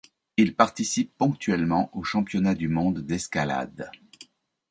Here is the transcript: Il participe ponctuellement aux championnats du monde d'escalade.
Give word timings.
Il 0.35 0.55
participe 0.55 1.15
ponctuellement 1.15 1.95
aux 1.95 2.03
championnats 2.03 2.55
du 2.55 2.67
monde 2.67 3.01
d'escalade. 3.01 3.91